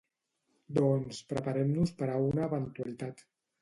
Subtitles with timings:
[0.77, 3.29] Doncs preparem-nos per a una eventualitat.